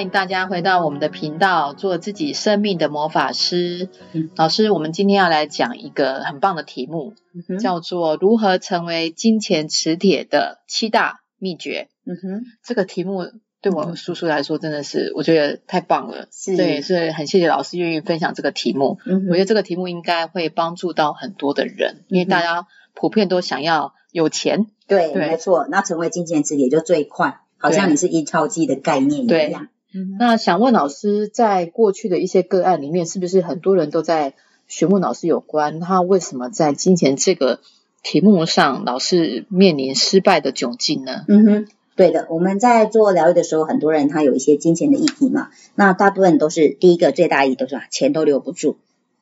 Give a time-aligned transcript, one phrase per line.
[0.00, 3.90] 欢迎大家回到我们的频道，做自己生命的魔法师。
[4.12, 7.12] 嗯老师，我们今天要来讲一个很棒的题目，
[7.46, 11.88] 嗯，叫做如何成为金钱磁铁的七大秘诀。
[12.06, 13.26] 嗯哼，这个题目
[13.60, 16.28] 对我嗯叔叔来说真的是，我觉得太棒了。
[16.32, 18.98] 是对，所以很谢谢老师愿意分享这个题目。
[19.04, 24.64] 嗯，我觉得这个题目应该会帮助到很多的人，因为大家普遍都想要有钱。
[24.86, 29.68] 对，对没错，那成为金钱磁铁就最快，好像你是印钞机的概念一对样。
[29.92, 34.34] 嗯，那想问老师，在过去的一些个案里面，是不是很多人都在
[34.68, 37.60] 询问老师有关他为什么在金钱这个
[38.02, 41.24] 题目上老是面临失败的窘境呢？
[41.28, 41.66] 嗯哼。
[41.96, 48.78] 对的，我们在做疗愈的时候，很多人他有一些金钱的议题嘛，那大部分都是第一个最大议题都是啊钱都留不住，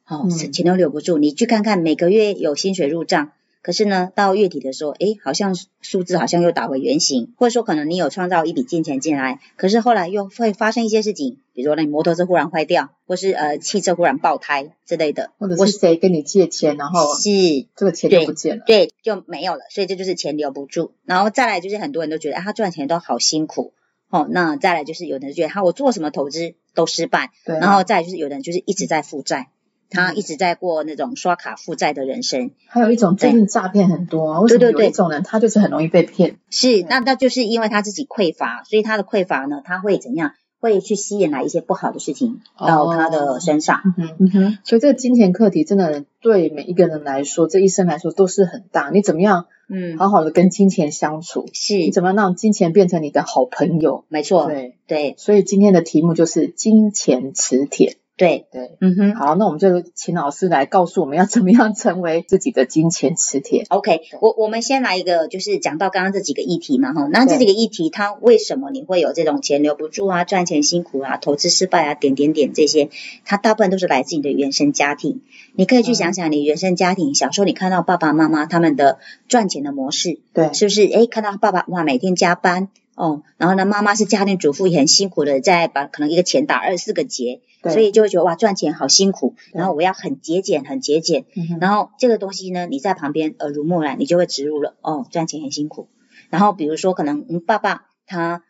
[0.06, 1.18] 哦，嗯是钱都留不住。
[1.18, 3.32] 你去看看每个月有薪水入账，
[3.68, 17.28] 可是呢，到月底的时候，诶，好像数字好像又打回原形，或者说可能你有创造一笔金钱进来，可是后来又会发生一些事情，比如说你摩托车忽然坏掉，或是呃汽车忽然爆胎之类的，或者是谁跟你借钱，然后是
[17.76, 18.64] 这个钱就不见了？
[18.66, 20.92] 对，就没有了，所以这就是钱留不住。
[21.04, 23.74] 然后再来就是很多人都觉得，啊、他赚钱都好辛苦。
[24.08, 29.48] 哦，那再来就是有的人觉得，他我做什么投资都失败，对啊，然后再来就是有的人就是一直在负债，
[29.90, 32.50] 他嗯一直在过那种刷卡负债的人生。
[32.66, 36.36] 还有一种最近诈骗很多啊，为什么对对对有一种人他就是很容易被骗？
[36.50, 40.32] 是，那那就是因为他自己匮乏，所以他的匮乏呢，他会怎样？
[40.60, 43.80] 会去吸引来一些不好的事情到他的身上。
[44.18, 48.90] 嗯哼，所以这个金钱课题真的对每一个人来说，这一生来说都是很大。
[48.90, 51.46] 你怎么样嗯，好好的跟金钱相处？
[51.52, 54.04] 是你怎么样让金钱变成你的好朋友？
[54.08, 57.96] 没错，对，对所以今天的题目就是金钱磁铁。
[58.18, 59.14] 对，对，嗯哼。
[59.14, 63.64] 好，那我们就请老师来告诉我们要怎么样成为自己的金钱磁铁。
[63.68, 72.90] OK，我我们先来一个，就是讲到刚刚这几个议题嘛，哈，那这对几个议题，它为什么你会有这种钱留不住啊、赚钱辛苦啊、投资失败啊、点点点这些，
[73.24, 75.22] 它大部分都是来自你的原生家庭。
[75.54, 80.86] 你可以去想想，你原生家庭小时候你看到爸爸妈妈他们的赚钱的模式，对，是不是？
[80.88, 91.24] 诶，看到爸爸哇每天加班哦，然后呢妈妈是家庭主妇，也很辛苦的在把可能一个钱打二十四个结，所以就会觉得哇赚钱好辛苦，然后我要很节俭，很节俭。
[91.36, 95.88] 嗯然后这个东西呢，你在旁边耳濡目染，你就会植入了哦，赚钱很辛苦。
[96.28, 98.42] 然后比如说，可能嗯爸爸他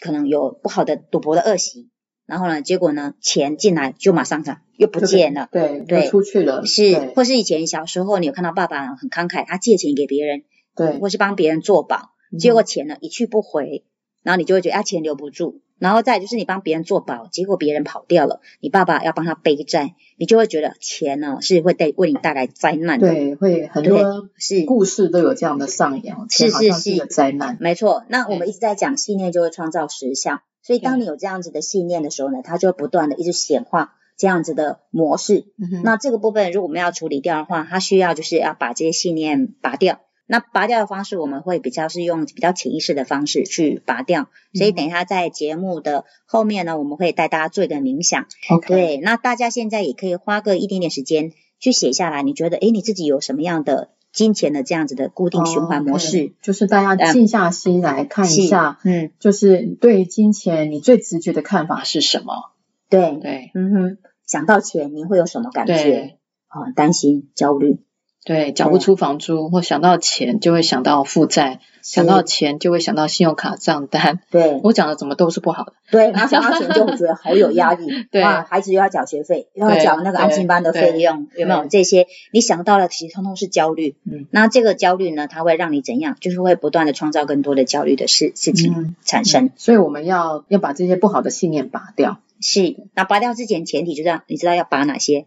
[0.00, 1.88] 可能有不好的赌博的恶习，
[2.24, 10.44] 然后呢，结果呢钱进来就马上涨又不见了，对，对就出去了，是或是以前小时候你有看到爸爸很慷慨，他借钱给别人，
[10.76, 13.84] 对，或是帮别人做保，嗯结果钱呢一去不回，
[14.22, 15.60] 然后你就会觉得啊钱留不住。
[15.78, 23.08] 然后再就是你帮别人做保，结果别人跑掉了，你爸爸要帮他背债，你就会觉得钱呢是会带为你带来灾难的。
[23.08, 27.56] 对，会很多是故事都有这样的上演，是是一个灾难。
[27.60, 35.46] 没错，那我们一直在讲信念就会创造实相，所以当你有这样子的信念的时候呢，它就会不断的一直显化这样子的模式。
[35.58, 40.00] 嗯那这个部分如果我们要处理掉的话，它需要就是要把这些信念拔掉。
[40.30, 44.28] 那拔掉的方式，我们会比较是用比较潜意识的方式去拔掉。
[44.52, 48.26] 所以等一下在节目的后面呢，我们会带大家做一个冥想。
[48.50, 62.52] OK，对，那大家现在也可以花个一点点时间去写下来，你觉得诶你自己有什么样的金钱的这样子的固定循环模哦式就是大家静下心来看一下，嗯，就是对于金钱你最直觉的看法是什么？
[62.90, 65.74] 对，对嗯哼，想到钱，你会有什么感觉？
[65.82, 66.18] 对
[66.48, 67.80] 啊、担心、焦虑，
[68.24, 74.20] 对，缴不出房租，或想到钱就会想到负债，想到钱就会想到信用卡账单。
[74.30, 75.72] 对我讲的怎么都是不好的。
[75.90, 82.06] 对，然后想到钱就会觉得好有压力， 对哇，孩子又要缴学费，又要对缴那个安心班的对费用，有没有对这些？
[82.32, 83.94] 你想到了，其实通通是焦虑。
[84.04, 86.16] 嗯，那这个焦虑呢，它会让你怎样？
[86.20, 89.50] 就是会不断的创造更多的焦虑的事事情嗯产生。
[89.56, 92.20] 所以我们要要把这些不好的信念拔掉。
[92.40, 95.24] 是，那拔掉之前，前提就是要你知道要拔哪些。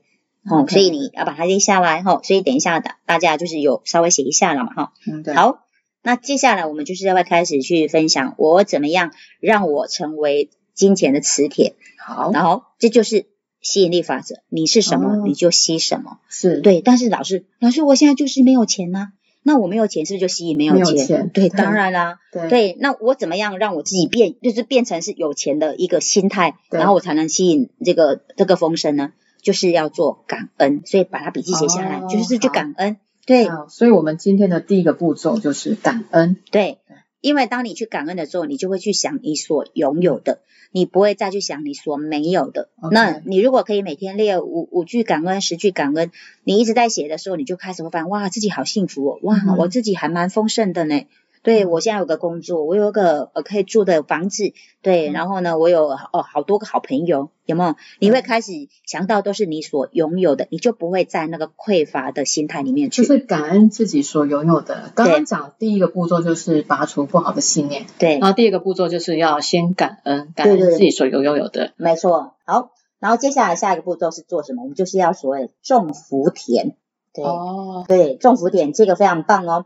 [0.49, 5.33] 哦所以你要把它列下来哈、所以等一下的大家就是有稍微写一下了嘛哈、嗯，对。
[5.33, 5.65] 好，
[6.01, 13.27] 那接下来我们就是要会开始去分享我怎么样让我成为金钱的磁铁，好，然后这就是
[13.61, 16.17] 吸引力法则，你是什么、哦你就吸什么。
[16.27, 19.09] 是，对，但是老师，老师我现在就是没有钱呐、
[19.43, 21.29] 那我没有钱是不是就吸引没有没有钱？
[21.29, 22.17] 对，当然啦。
[22.31, 29.11] 对对，那我怎么样让我自己变，就是变成是有钱的一个心态，然后我才能吸引这个这个风声呢？
[29.41, 32.97] 就是要做感恩，所以把它笔记写下来，哦就是去好感恩。
[33.25, 36.37] 对所以我们今天的第一个步骤就是感恩。
[36.49, 36.79] 对，
[37.21, 40.39] 因为当你去感恩的时候，你就会去想你所拥有的，
[40.71, 42.69] 你不会再去想你所没有的。
[42.91, 46.11] 那你如果可以每天列五五句感恩、十句感恩，
[46.43, 51.05] 你一直在写的时候，你就开始会发现，哇，自己好幸福哦，哇，嗯我自己还蛮丰盛的呢。
[51.43, 57.75] 对我现在有个工作，我有一个呃可以住的房子，对，嗯然后呢，我有哦好多个好朋友，有没有？
[57.99, 58.51] 你会开始
[58.85, 63.01] 想到都是你所拥有的，你就不会在那个匮乏的心态里面去。
[63.01, 64.91] 就是感恩自己所拥有的。
[64.93, 71.73] 刚刚讲第一个步骤就是拔除不好的信念，对然，后第二个步骤就是要先感恩，感恩自己所拥有的。
[71.77, 72.35] 没错。
[72.45, 74.61] 好，然后接下来下一个步骤是做什么？
[74.61, 76.75] 我们就是要所谓种福田。
[77.13, 79.65] 对，哦，对，种福田这个非常棒哦。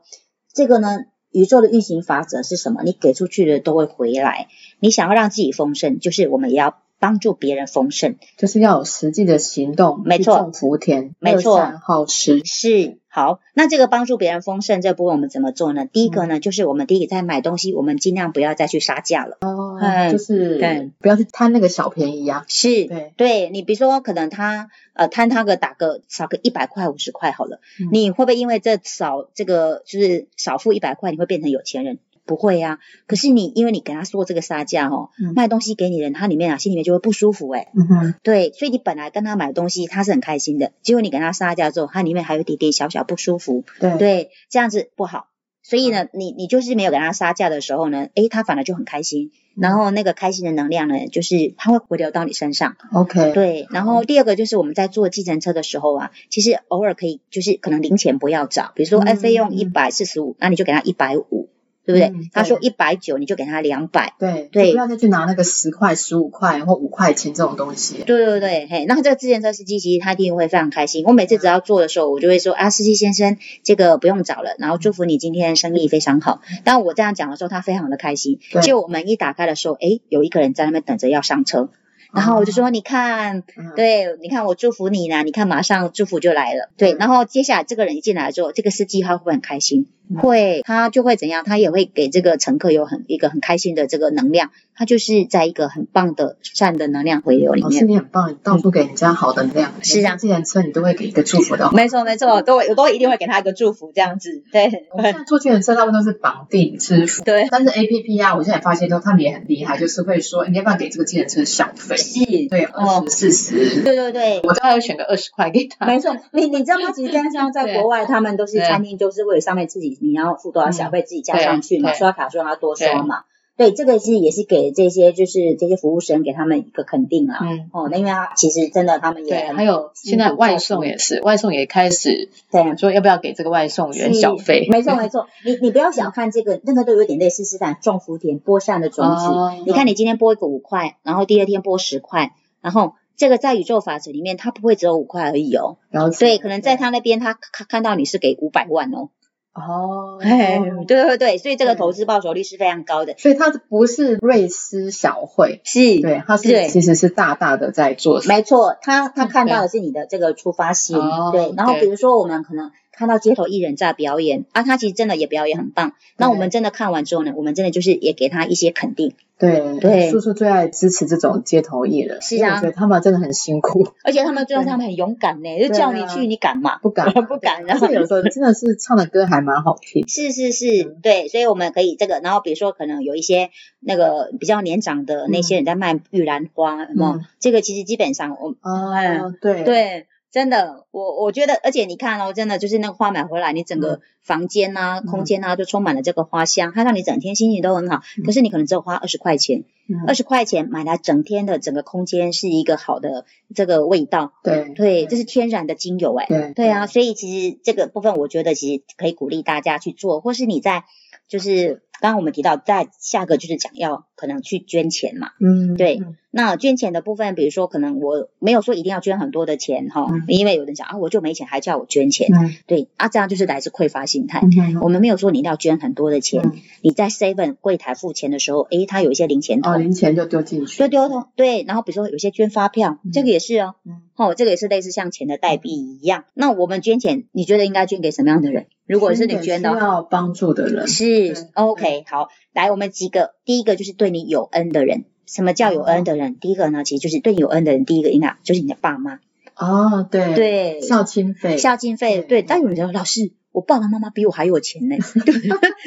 [0.54, 1.00] 这个呢，
[1.36, 2.82] 宇宙的运行法则是什么？
[2.84, 4.48] 你给出去的都会回来。
[4.80, 8.16] 你想要让自己丰盛，就是我们也要帮助别人丰盛。
[8.38, 12.42] 就是要有实际的行动，没错种福田，没错好吃。
[12.46, 15.86] 是好，那这个帮助别人丰盛这部分我们怎么做呢？
[15.86, 19.38] 第一个呢，就是我们第一个在买东西，我们尽量不要再去杀价了。
[19.40, 22.44] 哦嗯就是对不要去贪那个小便宜啊。
[22.50, 32.00] 是，对，对你比如说可能他呃贪他个打个少个一百块五十块好了，嗯你会不会因为这少这个就是少付一百块，你会变成有钱人？
[32.26, 35.34] 不会呀、可是你因为你给他说这个杀价哦，嗯。
[35.36, 43.98] 卖东西给你的人，他里面啊心里面就会不舒服哎、嗯哼，对，所以你本来跟他买东西，他是很开心的，结果你给他杀价之后，他里面还有一点点小小不舒服，对。
[43.98, 45.28] 对，这样子不好。
[45.68, 52.76] 所以呢，你你就是没有给他杀价的时候呢，诶，他反而就很开心，然后那个开心的能量呢，就是他会回流到你身上。
[52.94, 59.58] ，OK，对，然后第二个就是我们在坐计程车的时候啊，其实偶尔可以就是可能零钱不要找，比如说哎嗯费用嗯。
[59.58, 61.45] 一百四十五，那你就给他一百五，
[61.86, 62.08] 对不对？
[62.08, 64.14] 嗯他说一百九，你就给他两百。
[64.20, 68.04] 对对不要再去拿那个十块、十五块或五块钱这种东西。
[68.06, 71.06] 对对对，嘿，那这个自行车司机其实他一定会非常开心。
[71.06, 76.42] 我每次只要做的时候，我就会说啊，司机先生，这个不用找了，然后祝福你今天生意非常好。
[76.64, 78.40] 当我这样讲的时候，他非常的开心。
[78.52, 81.70] 对就我们一打开的时候，哎，有一个人在那边等着要上车，
[82.16, 86.70] 然后我就说，你看，嗯，对，你看我祝福你呢，你看马上祝福就来了。
[86.78, 89.88] 对，然后接下来这个人一进来之后，这个司机他会不会很开心？
[90.10, 91.44] 嗯会，他就会怎样？
[91.44, 97.88] 他也会给这个乘客有很一个很开心的这个能量，他就是在一个很棒的善的能量回流里老师面。
[97.88, 99.74] 你很棒，到处给人家好能量。
[99.82, 101.72] 是啊自行车你都会给一个祝福的。
[101.72, 104.44] 没错没错，都我都一定会给他一个祝福，这样子。
[104.52, 111.96] 对我们现在做计程车大部分都是绑定支付，对，但是 A P P 啊，我现在发现都他们也很厉害，就是会说你要不要给这个计程车小费？
[111.98, 114.42] 是，对，哦二十、四十，对对对。
[114.44, 115.86] 我大概会选个二十块给他。
[115.86, 116.92] 没错，你你知道吗？
[116.92, 123.24] 其实现 在像在国外，他们都是餐厅，就是为了上面自己你要付多少小费，自己加上去嘛，刷卡说要多刷嘛。
[123.58, 127.40] 对，这个是也是给这些就是这些服务生给他们一个肯定啦。
[127.42, 134.68] 嗯，哦，那因为他其实真的他们也对，还有现在外送也是，外送也开始对说要不要给这个外送员小费？
[134.70, 139.26] 没错 没错，你你不要小看这个，那个都有点类似是在种福田播善的种子。
[139.26, 145.78] 哦你看你今天播一个五块，然后第二天播十块，然后这个在宇宙法则里面，它不会只有五块而已哦。
[145.90, 149.10] 然后对，可能在他那边他看看到你是给五百万哦。
[149.56, 153.16] 哦， 哎，对对对，所以这个投资报酬率是非常高的。
[153.18, 158.22] 所以它不是瑞思小惠，是，对，它对是其实是大大的在做。
[158.28, 161.54] 没错，他他嗯看到的是你的这个出发心，哦对。
[161.56, 165.94] 然后比如说我们可能看到街头艺人在表演啊，他其实真的也表演很棒。
[166.18, 170.10] 那我们真的看完之后呢，我们真的就是也给他一些肯定，对对。
[170.12, 172.56] 叔叔最爱支持这种街头艺人，是啊。
[172.56, 176.78] 我觉得他们真的很辛苦，而且他们最后他们很勇敢呢， 就叫你去，你敢吗？
[176.82, 177.12] 不敢。
[177.28, 180.08] 不敢，然后有时候真的是唱的歌还蛮好听。
[180.08, 183.50] 是是是，对，所以我们可以这个，然后比如说可能有一些
[183.82, 187.12] 那个比较年长的那些人在卖玉兰花，有没有？
[187.18, 187.26] 嗯。
[187.40, 195.06] 这个其实基本上我哦，对，对，真的，我我觉得，而且你看哦，真的就是那个花买回来，你整个房间啊、嗯。
[195.06, 198.02] 空间啊，就充满了这个花香，它让你整天心情都很好。
[198.26, 200.04] 可是你可能只有花二十块钱，嗯。
[200.06, 203.24] 二十块钱买来整天的整个空间是一个好的
[203.54, 206.52] 这个味道，对对，这是天然的精油哎，对。
[206.54, 210.84] 对啊，所以其实这个部分我觉得其实可以鼓励大家去做，或是你在
[211.30, 216.00] 就是刚刚我们提到，在下个就是讲要可能去捐钱嘛，嗯，对。
[216.00, 224.42] 嗯那捐钱的部分，比如说可能我没有说一定要捐很多的钱哈，嗯因为有人讲啊我就没钱还叫我捐钱，嗯对啊这样就是来自匮乏心态。
[224.42, 226.52] 嗯我们没有说你一定要捐很多的钱，嗯
[226.82, 236.26] 你在 Seven 柜台付钱的时候，诶，他有一些零钱哦，零钱就丢进去，就丢通对，然后比如说有些捐发票，嗯这个也是哦，嗯哦，这个也是类似像钱的代币一样。
[236.34, 238.66] 那我们捐钱，你觉得应该捐给什么样的人？
[238.86, 245.06] 如果是你捐的需，要帮助的人，是 OK 好，来我们几个，第一个就是对你有恩的人。
[245.26, 246.38] 什么叫有恩的人？
[246.40, 249.20] 第一个呢，其实就是对你有恩的人，第一个应该就是你的爸妈，
[249.56, 252.42] 哦，对，对，孝亲费，孝敬费，对。
[252.42, 252.42] 对。
[252.44, 255.34] 但有人说，老师，我爸爸妈妈比我还有钱呢， 对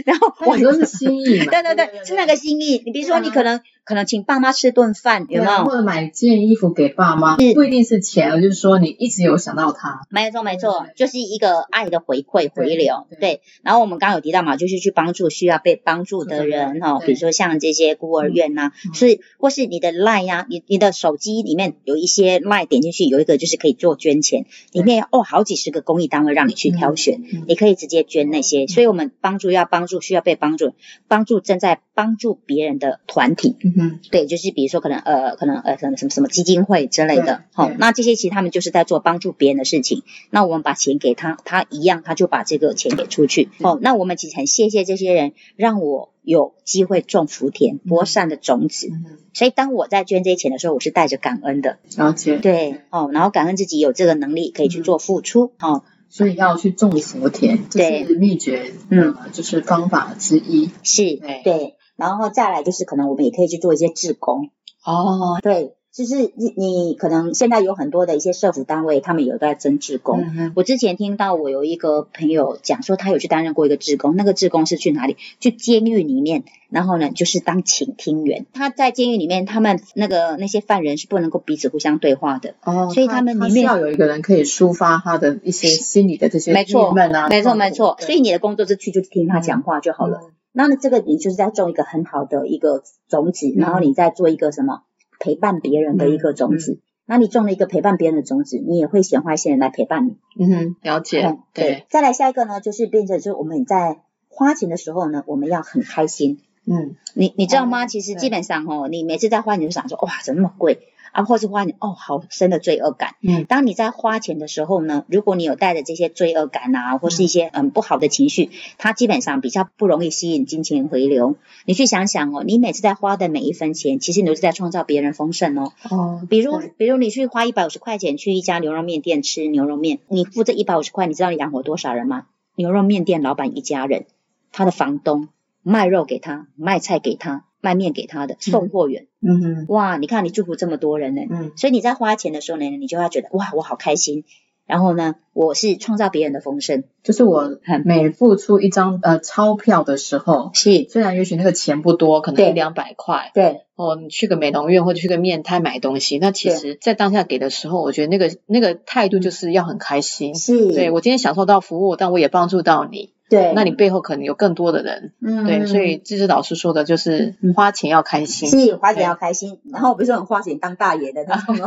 [0.07, 1.53] 然后我都是心意嘛？
[1.53, 2.83] 对对对，是那个心意。
[2.87, 5.65] 你比如说，你可能可能请爸妈吃顿饭，有没有？
[5.67, 10.01] 或者买件衣服给爸妈，不一定是钱，而就是说你一直有想到他。
[10.09, 13.07] 没错，没错，就是一个爱的回馈回流。
[13.11, 28.67] 对对，然后我们刚刚有提到嘛，就是去帮助需要被帮助的人哈，比如说像这些孤儿院呐、是或是你的 line 呀、你你的手机里面有一些 line 点进去，有一个就是可以做捐钱，里面哦好几十个公益单位让你去挑选，嗯你可以直接捐那些。
[28.67, 30.75] 所以我们帮助要帮助需要被帮助，
[31.09, 33.57] 帮助正在帮助别人的团体。
[33.63, 40.05] 嗯哼，对，就是比如说可能呃可能呃什么什么什么基金会之类的对，好、对那这些其实他们就是在做帮助别人的事情。
[40.31, 43.49] 那我们把钱给他，他一样他就把这个钱给出去。
[43.61, 48.89] 哦，那我们其实很谢谢这些人，让我有机会种福田、播善的种子。
[48.93, 52.37] 嗯，所以当我在捐这些钱的时候，我是带着感恩的，了解。
[52.37, 60.71] 对，哦，然后感恩自己有这个能力可以去做付出，哦，所以要去种福田，这是秘诀，嗯呃，就是方法之一。
[60.83, 61.43] 是，对。
[61.45, 64.51] 对，然后再来就是可能我们也可以去做一些志工，
[64.85, 70.21] 哦，对，就是你你可能现在有很多的一些社福单位，他们有在征志工。
[70.21, 75.17] 嗯，我之前听到我有一个朋友讲说，他有去担任过一个志工，那个志工是去哪里？
[75.41, 78.47] 去监狱里面，然后呢，就是当倾听员。
[78.53, 82.55] 他在监狱里面，他们那个那些犯人是不能够彼此互相对话的。
[82.63, 87.09] 哦，所以他们里面需要有一个人可以抒发他的一些心理的这些没错没
[87.43, 87.97] 错，没错。
[87.99, 90.21] 所以你的工作是去就听他讲话就好了。
[90.23, 94.83] 嗯那，这个你就是在种一个很好的一个种子，然后你再做一个什么
[95.19, 96.81] 陪伴别人的一个种子。
[97.07, 100.19] 那你种了一个陪伴别人的种子，你也会显化一些人来陪伴你。
[100.39, 106.41] 嗯哼，了解嗯，对，，再来下一个呢，就是变成就是我们在花钱的时候呢，我们要很开心。
[106.67, 107.87] 嗯，你你知道吗？
[107.87, 110.81] 其实基本上哦，你每次在花钱就想说，哇，怎么那么贵
[111.13, 111.25] 啊？
[111.25, 113.17] 或是花你哦，好深的罪恶感。
[113.23, 121.37] 嗯，当你在花钱的时候呢，如果你有带着这些罪恶感啊，或是一些嗯不好的情绪，它基本上比较不容易吸引金钱回流。
[121.65, 125.73] 你去想想哦，你每次在花的每一分钱，其实你都是在创造别人丰盛哦。
[125.91, 132.27] 哦，比如，比如你去花一百五十块钱去一家牛肉面店吃牛肉面，你付这一百五十块，你知道你养活多少人吗？
[132.55, 134.07] 牛肉面店老板一家人，
[134.51, 135.29] 他的房东
[135.63, 141.53] 卖肉给他，卖菜给他，卖面给他的送货员，嗯哼，哇，你看你祝福这么多人呢，嗯。
[141.57, 144.25] 所以你在花钱的时候呢，你就要觉得哇，我好开心。
[144.67, 150.87] 然后呢，我是创造别人的丰盛，就是我嗯每付出一张呃钞票的时候，是。
[150.91, 153.31] 虽然也许那个钱不多，可能一两百块。
[153.33, 160.35] 对，哦，你去个美容院或者去个面摊买东西，那其实，在当下给的时候，我觉得那个那个态度就是要很开心。
[160.35, 165.13] 是，对我今天享受到服务，但我也帮助到你，对，那你背后可能有更多的人。
[165.25, 168.49] 嗯对，所以这是老师说的，就是嗯花钱要开心。
[168.49, 171.55] 是花钱要开心，然后我不是很花钱当大爷的那种，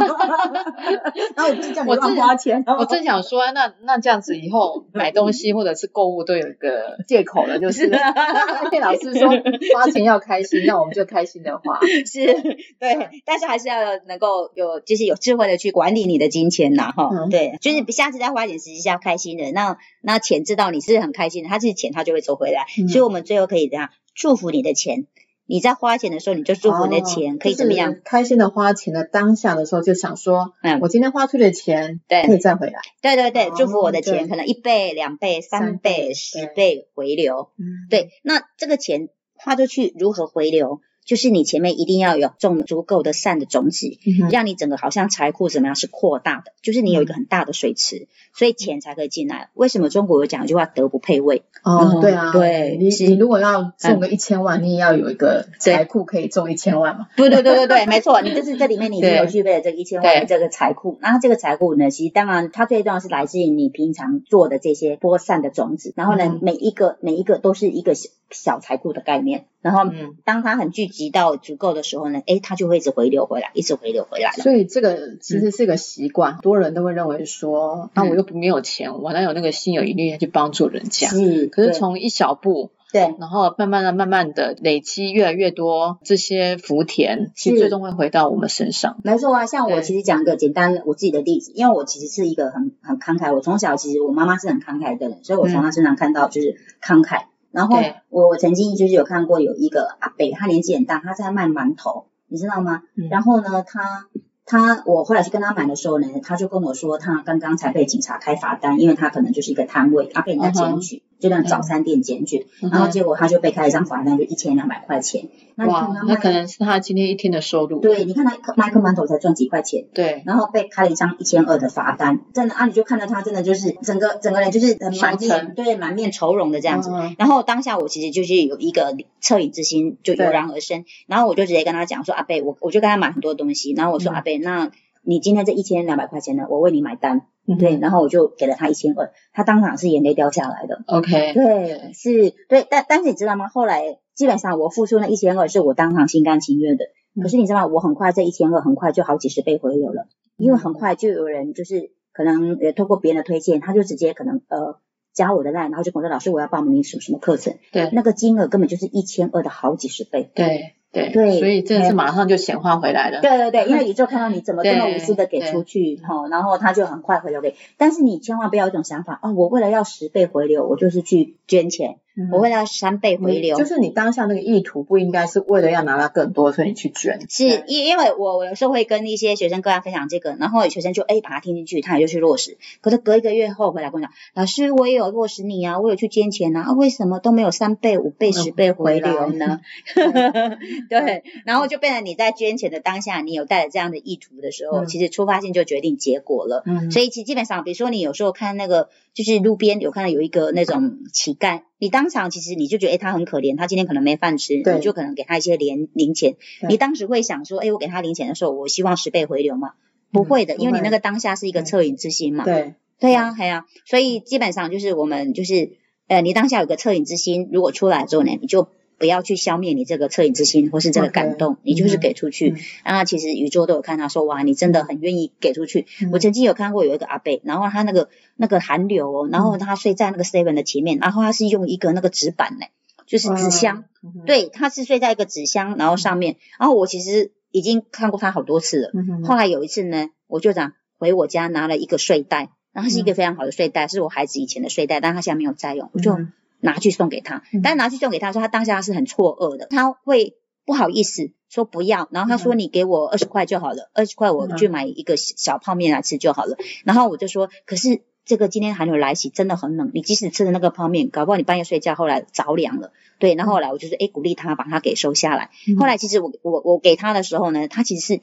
[1.36, 7.88] 然后我不是叫你我乱正花钱，我正想说，那那这样子以后买东西或者是购物都有一个借口了，就是
[8.70, 9.30] 被老师说
[9.76, 11.80] 花钱要开心，那我们就开心的花。
[12.06, 12.26] 是
[12.80, 19.52] 对，但是还是要能够有，就是有智慧的去管理你的金钱呐，哈、嗯对，就是下次再花钱，实际是要开心的。
[19.52, 22.66] 那那钱知道你是很开心的，它是钱，它就会走回来。
[22.80, 25.08] 嗯所以我们最后可以这样祝福你的钱。
[25.48, 27.90] 你在花钱的时候，你就祝福你的钱、哦可以怎么样？？
[27.92, 32.80] 就是开心的花钱的当下的时候，就想说，嗯我今天花出的钱对可以再回来。
[33.02, 37.50] 对对对，哦祝福我的对钱可能一倍、两倍、三三倍倍、十倍回流。
[37.58, 40.80] 嗯，对，那这个钱花出去如何回流？
[41.06, 49.50] 就是你前面一定要有种足够的善的种子，嗯让你整个好像财库怎么样是扩大的，就是你有一嗯个很大的水池，所以钱才可以进来。
[49.54, 57.08] 为什么中国有讲一句话“德不配位哦，嗯对啊，你对你你如果要中个一千万，你也要有一个对财库可以中一千万嘛。
[57.18, 61.00] ”？对对对对对，没错，你就是这里面你已经有具备了这个一千万的这个财库。
[61.02, 67.94] 然后这个财库呢，其实当然它最重要是来自于你平常做的这些播散的种子，然后呢，嗯每一个每一个都是一个
[68.32, 69.46] 小小财库的概念。
[69.62, 74.42] 然后嗯，当它很聚集到足够的时候呢，哎，它就会一直回流回来，一直回流回来了。
[74.42, 81.10] 所以这个其实是个习惯，很多人都会认为说，那嗯我又没有钱，我哪有那个心有余力去帮助人家？
[81.10, 88.98] 是，可是从一小步，对然后慢慢的、慢慢的累积越来越多这些福田，其实最终会回到我们身上。
[89.04, 97.26] 没错啊，像我其实讲一个简单我自己的例子，因为我其实是一个很很慷慨，我从小其实我妈妈是很慷慨的人，所以我从她身上看到就是慷慨。
[97.52, 97.78] 然后
[98.10, 102.84] 我我曾经就是有看过有一个阿伯，他年纪很大，他在卖馒头，你知道吗？
[102.96, 104.08] 嗯然后呢，他
[104.46, 111.04] 他我后来去跟他买的时候呢，他就跟我说他刚刚才被警察开罚单，因为他可能就是一个摊位，他被人家检举。
[111.22, 115.30] 就那早餐店检举，然后结果他就被开一张罚单，就一千两百块钱。
[115.56, 117.80] 那你看哇他，那可能是他今天一天的收入。
[117.80, 119.86] 对，你看他卖颗馒头才赚几块钱。
[119.94, 126.90] 对，然后被开了一张一千二的罚单，真的啊，你就看到他真的就是整个整个人就是呃满面对满面愁容的这样子。
[126.92, 134.72] 嗯然后当下我其实就是有一个恻隐之心就油然而生，然后我就直接跟他讲说阿贝，我我就跟他买很多东西，然后我说、嗯阿贝，那
[135.04, 143.48] 你今天这一千两百块钱呢，我为你买单，嗯对，然后我就给了他一千二，他当场是眼泪掉下来的，，OK，对，是，对，但但是你知道吗？
[143.48, 147.24] 后来基本上我付出那一千二是我当场心甘情愿的，嗯。
[147.24, 147.68] 可是你知道吗？
[147.68, 154.78] 我很快这一千二很快就好几十倍回流了，因为很快就有人就是可能也透过别人的推荐，他就直接可能呃
[155.14, 157.90] 加我的 line，然后就跟我说老师我要报名你什么什么课程，对。
[157.92, 160.30] 那个金额根本就是一千二的好几十倍。
[160.36, 163.22] 对对对所以真的是马上就显化回来了。
[163.22, 167.56] 对对对， 因为宇宙看到你怎么这么无私的给出去，哈，然后他就很快回流给。
[167.78, 177.20] 但是你千万不要有一种想法，哦，我为了要十倍回流，我就是去捐钱，嗯我为了要三倍回流，就是你当下那个意图不应该是为了要拿到更多，所以你去捐。
[177.30, 182.58] 是因因为我我有时候会跟一些学生个案分享这个，然后有学生就哎把它听进去，他也就去落实。
[182.82, 189.62] 可是隔一个月后回来跟我讲，老师我也有落实你啊，我有去捐钱啊，啊为什么都没有三倍、五倍、十倍回流呢？
[190.90, 196.64] 对，然后就变成你在捐钱的当下，你有带着这样的意图的时候，嗯其实出发性就决定结果了。
[196.66, 206.36] 嗯所以其实基本上，比如说你有时候看那个，就是路边有看到有一个那种乞丐，你当场其实你就觉得，哎，他很可怜，他今天可能没饭吃，你就可能给他一些零零钱。
[206.70, 209.72] 你当时会想说，哎，我给他零钱的时候，我希望十倍回流吗？
[210.12, 212.44] 不会的，因为你那个当下是一个恻隐之心嘛。
[212.46, 215.72] 对，对呀、对呀、所以基本上就是我们就是，
[216.06, 218.68] 呃，你当下有个恻隐之心，如果出来之后呢，你就
[219.02, 222.52] 不要去消灭你这个恻隐之心或是这个感动，你就是嗯给出去。
[222.52, 225.88] 嗯那其实宇宙都有看到说，哇，你真的很愿意给出去。
[226.04, 226.12] 嗯。
[226.12, 232.70] 我曾经有看过有一个阿伯，然后他那个那个寒流哦，然后他睡在那个 seven 的前面，然后他是用一个那个纸板嘞，
[233.08, 238.92] 就是纸箱，嗯，对，他是睡在一个纸箱，然后上面，然后我其实已经看过他好多次了。
[238.94, 247.44] 嗯后来有一次呢，我就讲回我家拿了一个睡袋，然后是一个非常好的睡袋，是我孩子以前的睡袋，但他现在没有在用，我就嗯拿去送给他。
[247.54, 256.58] 嗯但拿去送给他说，他当下是很错愕的，他会不好意思说不要，然后他说嗯你给我二十块就好了，二十块我去买一个小小泡面来吃就好了。
[256.86, 258.02] 然后我就说，可是。
[258.24, 259.90] 这个今天寒流来袭，真的很冷。
[259.96, 262.94] 你即使吃的那个泡面，搞不好你半夜睡觉，后来着凉了。
[263.18, 265.50] 对，然后后来我就是哎鼓励他把它给收下来。
[265.68, 268.22] 嗯后来其实我我我给他的时候呢，他其实是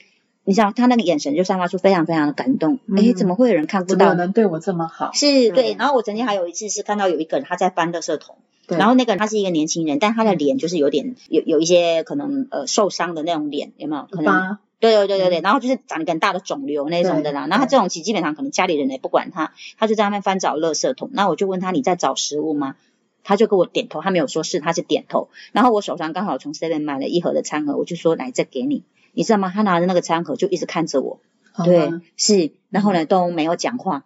[0.48, 2.78] 你知道他那个眼神就散发出非常非常的感动。
[2.86, 4.14] 嗯哎、怎么会有人看不到？
[4.14, 5.12] 能对我这么好？
[5.12, 5.76] 是对对。
[5.78, 14.08] 然后我曾经还有一次是看到有一个人他在翻垃圾桶，然后那个人他是一个年轻人，但他的脸就是有点有有一些可能呃受伤的那种脸，有没有？
[14.10, 17.44] 可能疤，对对对对对，然后就是长很大的肿瘤那种的啦。
[17.44, 21.10] 对然后他这种其实基本上可能家里人也不管他，他就在外面翻找垃圾桶。
[21.12, 22.76] 那我就问他你在找食物吗？
[23.22, 25.28] 他就给我点头，他没有说是，他是点头。
[25.52, 28.84] 然后我手上刚好从 Seven 买了一盒的餐盒，我就说来这给你，
[29.18, 29.50] 你知道吗？
[29.52, 31.18] 他拿着那个餐盒就一直看着我，
[31.64, 34.04] 对，是，然后呢都没有讲话。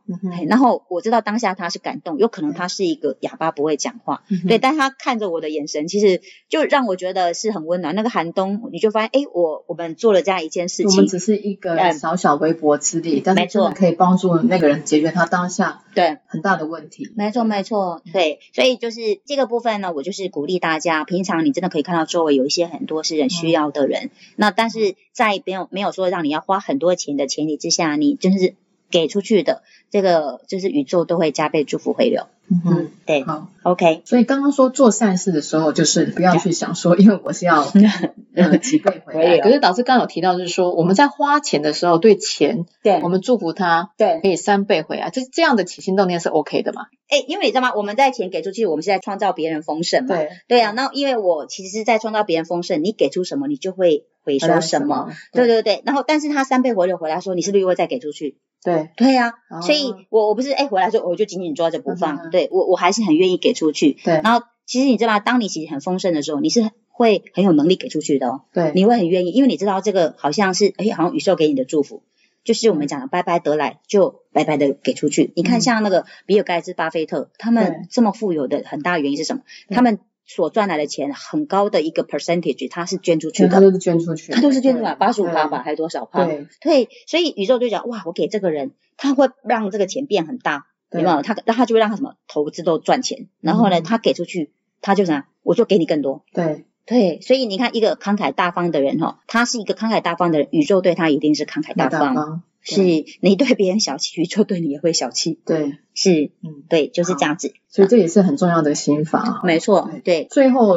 [0.48, 7.94] 然后我知道当下他是感动，有可能他是一个哑巴不会讲话，嗯对，但他看着我的眼神，其实就让我觉得是很温暖。
[7.94, 11.92] 那个寒冬，你就发现，哎，我我们做了这样一件事情，我们只是一个嗯。
[12.03, 13.53] 小小微薄之力，但没错。
[13.53, 17.12] 是真的可以帮助那个人解决他当下对，很大的问题。
[17.14, 28.52] 没错没错，对，所以就是这个部分呢，我就是鼓励大家，平常你真的可以看到周围有一些很多是人需要的人，那但是在没有没有说让你要花很多钱的前提之下，你就是
[28.93, 32.27] 给出去的这个，就是宇宙都会加倍祝福回流。
[32.49, 33.49] 嗯哼，嗯，对好。
[33.63, 37.63] ，OK，所以刚刚说做善事的时候，就是不要去想说，因为我是要
[38.35, 39.39] 呃几倍回来。
[39.39, 46.87] 可是导师刚刚有提到，就是说我们在花钱的时候，对钱对我们祝福他对，可以三倍回来，这这样的起心动念是 OK 的嘛？
[47.09, 47.73] 哎，因为你知道吗？
[47.75, 50.17] 我们在钱给出去，我们是在创造别人丰盛嘛。
[50.17, 55.11] 对，对啊，那因为我其实是在创造别人丰盛，你给出什么，你就会回收什么。？
[55.33, 58.37] 对对对，然后但是他三倍回流回来说，你是不是又会再给出去？
[58.62, 63.96] 对，对呀、哦所以我我不是哎回来说我就紧紧抓着不放，嗯对我我还是很愿意给出去。
[64.05, 65.20] 对然后其实你知道吗？
[65.20, 72.03] 当你其实很丰盛的时候，你是会很有能力给出去的哦，对，你会很愿意，因为你知道这个好像是哎好像宇宙给你的祝福。
[72.44, 75.33] 就是我们讲的白白得来，就白白的给出去。
[75.37, 79.42] 你看，嗯像那个比尔盖茨、巴菲特，他对们这么富有的很大原因是什么？
[79.68, 86.25] 他们所赚来的钱很高的一个 percentage，他是捐出去的，他都是捐出去，他都是捐出来，八十五趴吧，还是多少趴？
[86.25, 91.23] 对对，所以宇宙就讲，哇，我给这个人，他会让这个钱变很大，有对没有？
[91.23, 96.25] 他那他就会让他什么投资都赚钱，然后呢，嗯他给出去，他就啥，我就给你更多。
[96.33, 102.43] 对对，所以你看，一个慷慨大方的人哈，他是一个慷慨大方的人，宇宙对他一定是慷慨大大方。
[102.64, 102.83] 方，是
[103.20, 105.38] 你对别人小气，宇宙对你也会小气。
[105.44, 107.53] 对，是，嗯，对，就是这样子。
[107.68, 109.40] 所以这也是很重要的心法。
[109.44, 110.77] 没错，对，最后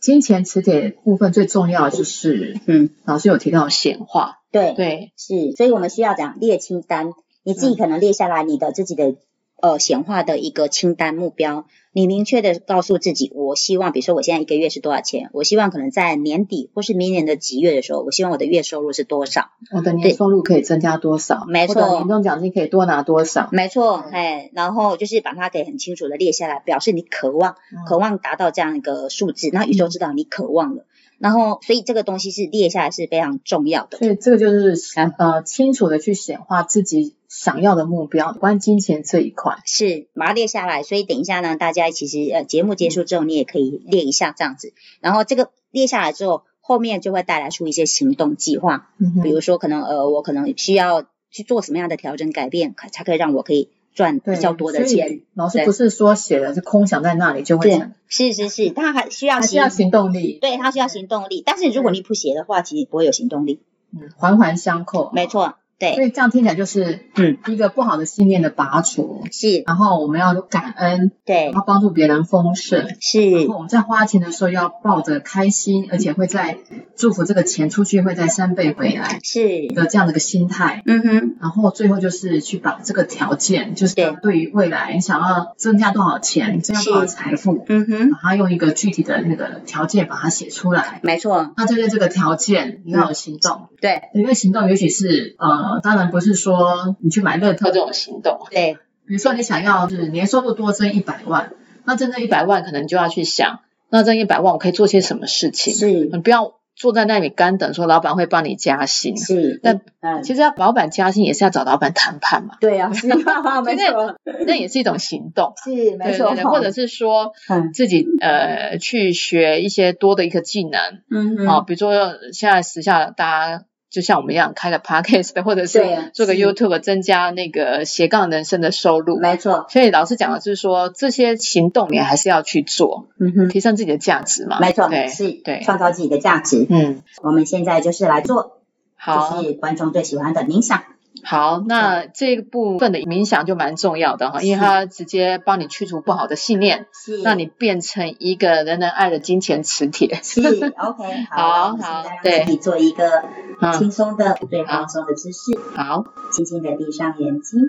[0.00, 9.16] 金钱磁铁部分最重要的就是，嗯，老师有提到显化，对，对，是，所以我们需要讲列清单，你自己可能列下来你的自己的
[9.60, 19.50] 呃显化的一个清单目标，你明确的告诉自己，我希望，比如说我现在一个月是多少钱，我希望可能在年底或是明年的几月的时候，我希望我的月收入是多少。
[19.74, 21.44] 我的年收入可以增加多少？
[21.48, 23.48] 没错年终奖金可以多拿多少？
[23.50, 30.84] 没错，哎，然后就是把它给很清楚的列下来，表示你渴望，嗯渴望达到这样一个数字，那宇宙知道你渴望了，
[31.18, 33.98] 然后所以这个东西是列下来是非常重要的。
[33.98, 39.58] 所以这个就是想呃清楚的去显化自己想要的目标，关于金钱这一块。
[39.64, 48.90] 是把它列下来，所以等一下呢，大家其实呃节目结束之后，你也可以列一下这样子，然后这个列下来之后，后面就会带来出一些行动计划，
[49.22, 55.22] 比如说可能呃我可能需要去做什么样的调整改变，才可以让我可以赚比较多的钱。
[55.34, 63.60] 老师不是说写了是空想在那里就会是是是，他还需要行动力，对，他需要行动力，但是如果你不写的话，其实不会有行动力。
[63.92, 65.10] 嗯，环环相扣。
[65.14, 71.46] 没错，对，所以这样听起来就是嗯，一个不好的信念的拔除，是，然后我们要感恩，对。
[71.46, 72.88] 然，后帮助别人丰盛。
[73.00, 73.30] 是。
[73.30, 76.58] 然后我们在花钱的时候要抱着开心，而且会在
[76.96, 80.82] 祝福这个钱出去会再三倍回来是，的这样的一个心态。
[80.86, 84.16] 嗯哼，然后最后就是去把这个条件，就是对。
[84.22, 91.00] 对于未来你想要增加多少钱，增加多少财富，嗯哼，把它用一个具体的那个条件把它写出来。
[91.02, 93.68] 没错，那针对这个条件，你要有行动。
[93.80, 94.02] 对。
[94.14, 101.52] 因为行动也许是呃，当然不是说你去买乐透这种行动，对，比如说你想要是年收入多增一百万，
[101.84, 105.74] 那挣这一百万可能就要去想，那这一百万我可以做些什么事情？
[105.74, 109.16] 是你不要坐在那里干等说老板会帮你加薪。
[109.16, 113.06] 是，但嗯，其实要老板加薪也是要找老板谈判嘛，对啊，是，
[113.64, 115.54] 没错，那也是一种行动。
[115.64, 123.64] 是没错，对对对，或者是说嗯自己呃去学一些多的一个技能嗯啊、比如说现在时下大家
[123.96, 129.18] 就像我们一样开个 podcast， 或者是做个 YouTube，增加那个斜杠人生的收入。
[129.18, 134.60] 没错，所以老师讲的就是说，这些行动你还是要去做，嗯哼，提升自己的价值嘛。
[134.60, 136.66] 没错，对是，对创造自己的价值。
[136.68, 138.58] 嗯，我们现在就是来做，
[138.96, 140.82] 好就是观众最喜欢的冥想。
[141.28, 150.20] 好，那这一部分的冥想就蛮重要的哈，因为它直接帮你去除不好的信念，是让你变成一个人人爱的金钱磁铁。
[150.22, 150.40] 是
[150.78, 153.24] OK，好好，对自己做一个
[153.60, 157.60] 嗯，轻松的、对放松的姿势，好，轻轻的闭上眼睛。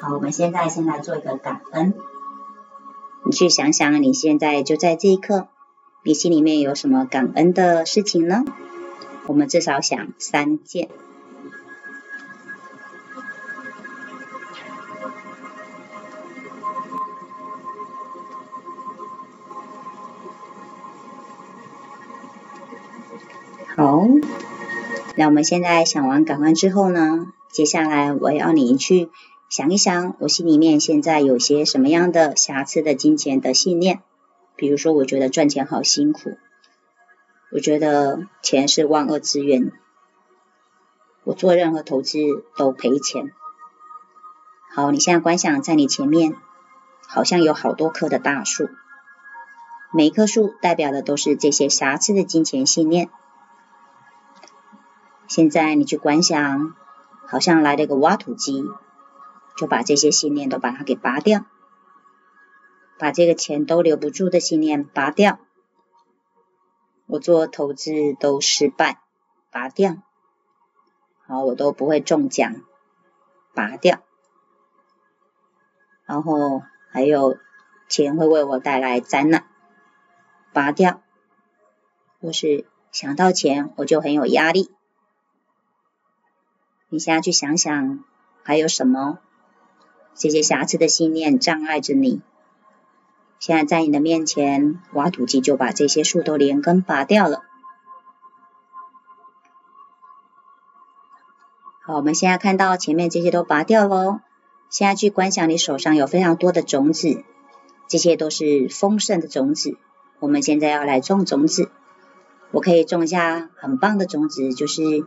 [0.00, 1.94] 好，我们现在先来做一个感恩。
[3.24, 5.46] 你去想想，你现在就在这一刻，
[6.02, 8.42] 你心里面有什么感恩的事情呢？
[9.28, 10.88] 我们至少想三件。
[23.74, 24.02] 好，
[25.16, 29.08] 那我们现在想完感官之后呢，接下来我要你去
[29.48, 34.02] 想一想，我心里面现在有些什么样的瑕疵的金钱的信念。
[34.56, 36.36] 比如说，我觉得赚钱好辛苦，
[37.50, 39.72] 我觉得钱是万恶之源，
[41.24, 42.18] 我做任何投资
[42.58, 43.32] 都赔钱。
[44.74, 46.36] 好，你现在观想在你前面，
[47.08, 48.68] 好像有好多棵的大树，
[49.94, 53.08] 每一棵树代表的都是这些瑕疵的金钱信念。
[55.34, 56.76] 现在你去观想，
[57.26, 58.66] 好像来了一个挖土机，
[59.56, 61.46] 就把这些信念都把它给拔掉，
[62.98, 65.38] 把这个钱都留不住的信念拔掉。
[67.06, 69.00] 我做投资都失败，
[69.50, 70.02] 拔掉。
[71.26, 72.56] 好，我都不会中奖，
[73.54, 74.00] 拔掉。
[76.04, 77.38] 然后还有
[77.88, 79.46] 钱会为我带来灾难，
[80.52, 81.00] 拔掉。
[82.20, 84.70] 或是想到钱我就很有压力。
[86.92, 88.04] 你现在去想想，
[88.42, 89.18] 还有什么
[90.14, 92.20] 这些瑕疵的信念障碍着你？
[93.38, 97.44] 现在在你的面前，挖土机就把这些树都连根拔掉了。
[101.80, 104.20] 好，我们现在看到前面这些都拔掉喽。
[104.68, 107.24] 现在去观想，你手上有非常多的种子，
[107.88, 109.78] 这些都是丰盛的种子。
[110.18, 111.70] 我们现在要来种种子，
[112.50, 115.06] 我可以种下很棒的种子，就是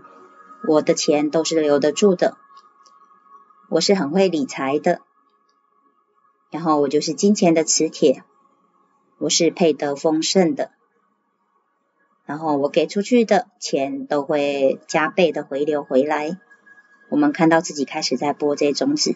[0.67, 2.37] 我的钱都是留得住的，
[3.69, 5.01] 我是很会理财的，
[6.49, 8.23] 然后我就是金钱的磁铁，
[9.17, 10.71] 我是配得丰盛的，
[12.25, 16.39] 然后我给出去的钱都会加倍的回流回来。
[17.09, 19.15] 我们看到自己开始在播这些种子，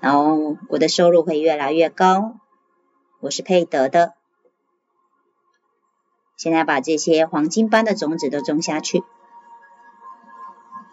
[0.00, 2.36] 然后我的收入会越来越高，
[3.20, 4.12] 我是配得的。
[6.36, 9.02] 现在把这些黄金般的种子都种下去，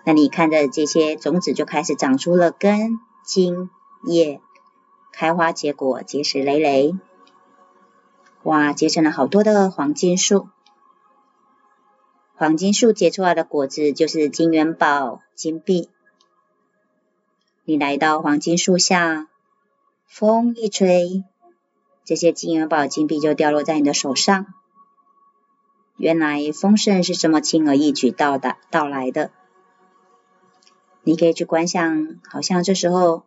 [0.08, 3.70] 那你看着这些种子就开始长出了根、茎、
[4.06, 4.39] 叶，
[5.12, 6.96] 开花结果，结实累累。
[8.43, 10.48] 哇，结成了好多的黄金树。
[12.38, 15.89] 黄金树结出来的果子就是金元宝、金币。
[17.65, 19.28] 你来到黄金树下，
[20.06, 21.26] 风一吹，
[22.06, 24.46] 这些金元宝、金币就掉落在你的手上。
[25.98, 29.32] 原来丰盛是这么轻而易举到达到来的。
[31.08, 33.24] 你可以去观想，好像这时候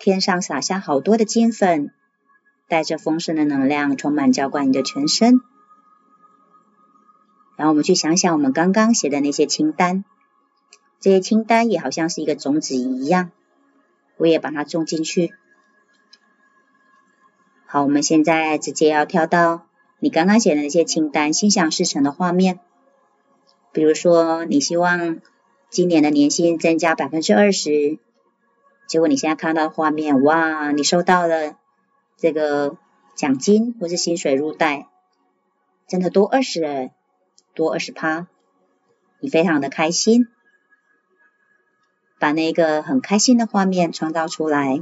[0.00, 1.92] 天上洒下好多的金粉，
[2.66, 5.40] 带着丰盛的能量，充满浇灌你的全身。
[7.54, 10.04] 然后我们去想想我们刚刚写的那些清单，
[10.98, 13.30] 这些清单也好像是一个种子一样，
[14.16, 15.32] 我也把它种进去。
[17.66, 19.68] 好，我们现在直接要跳到
[20.00, 22.58] 你刚刚写的那些清单心想事成的画面，
[23.70, 25.20] 比如说你希望
[25.72, 27.98] 今年的年薪增加百分之二十，
[28.86, 31.56] 结果你现在看到画面，哇，你收到了
[32.18, 32.76] 这个
[33.16, 34.88] 奖金或是薪水入袋，
[35.88, 36.90] 真的多二十了。
[37.54, 38.28] 多二十趴，
[39.20, 40.28] 你非常的开心，
[42.18, 44.80] 把那个很开心的画面创造出来。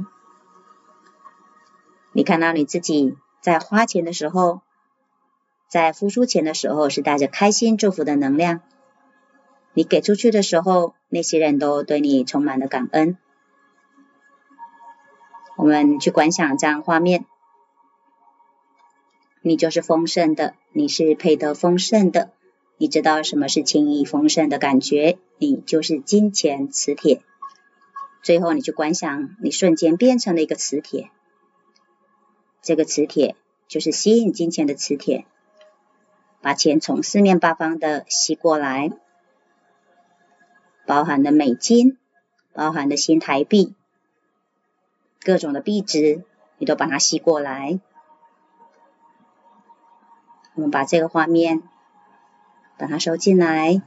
[2.13, 4.61] 你看到你自己在花钱的时候，
[5.67, 8.61] 在付出钱的时候是带着开心祝福的能量，
[9.73, 13.17] 你给出去的时候，那些人都对你充满了感恩。
[15.55, 17.25] 我们去观想这样画面，
[19.41, 22.31] 你就是丰盛的，你是配得丰盛的。
[22.77, 25.19] 你知道什么是轻易丰盛的感觉？
[25.37, 27.21] 你就是金钱磁铁。
[28.23, 31.11] 最后，你去观想，你瞬间变成了一个磁铁。
[32.63, 33.35] 这个磁铁
[33.67, 35.25] 就是吸引金钱的磁铁，
[36.41, 38.91] 把钱从四面八方的吸过来，
[40.91, 41.97] 包含的美金，
[42.51, 43.73] 包含的新台币，
[45.21, 46.25] 各种的币值，
[46.57, 47.79] 你都把它吸过来。
[50.55, 51.63] 我们把这个画面。
[52.77, 53.79] 把它收进来，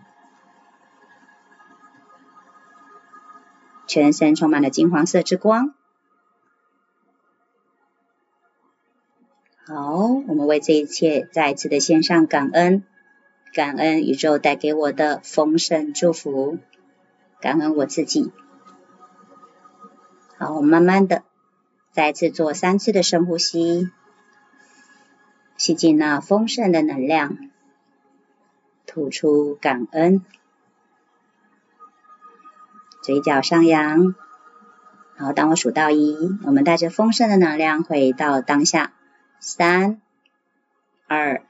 [3.89, 5.75] 全身充满了金黄色之光。
[9.67, 9.97] 好，
[10.29, 12.85] 我们为这一切再次的献上感恩，
[13.53, 16.59] 感恩宇宙带给我的丰盛祝福，
[17.45, 18.33] 感恩我自己。
[20.39, 21.25] 好，我慢慢的
[21.93, 23.91] 再次做三次的深呼吸，
[25.59, 27.37] 吸进那丰盛的能量。
[28.87, 30.25] 吐出感恩，
[33.03, 34.15] 嘴角上扬。
[35.17, 38.95] 然后当我数到一，我们带着丰盛的能量回到当下。
[39.39, 40.01] 三、
[41.07, 41.43] 二、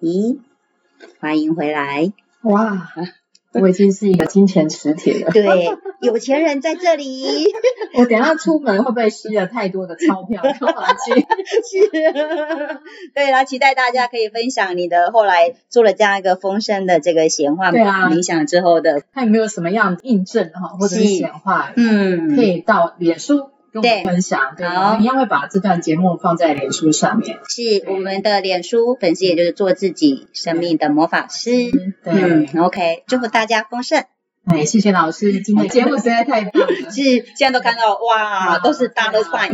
[0.00, 0.40] 一，
[1.20, 2.12] 欢迎回来。
[2.40, 2.90] 哇！
[3.62, 5.30] 我已经是一个金钱磁铁了。
[5.30, 7.46] 对，有钱人在这里。
[7.94, 10.42] 我等下出门会不会吸了太多的钞票？
[10.44, 10.52] 是。
[13.14, 23.50] 对啦，期待大家可以分享你的后来做了这样一个丰盛的这个显化冥想之后的，看有没有什么样印证哈，或者是显化，嗯，可以到脸书。
[23.82, 27.38] 对，分享，好，一样会把这段节目放在脸书上面。
[27.48, 31.50] 是我们的脸书粉丝，也就是做自己生命的魔法师。
[32.04, 34.04] 嗯，OK，祝福大家丰盛。
[34.46, 36.68] 哎，谢谢老师，今天节目实在太棒了。
[36.90, 37.02] 是，
[37.34, 39.50] 现在都看到哇，都是大的饭，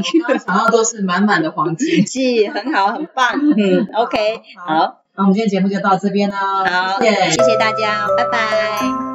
[0.47, 2.07] 然后都是满满的黄金。
[2.07, 3.41] 是，很好，很棒。
[3.57, 6.37] 嗯，OK，好，那我们今天节目就到这边了。
[6.37, 9.12] 好，谢谢大家，拜拜。